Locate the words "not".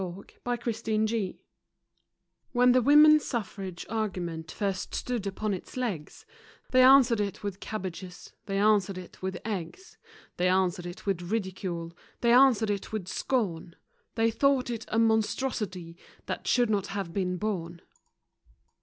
0.49-0.65, 16.71-16.87